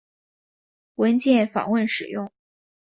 [0.95, 2.31] 文件访问使用。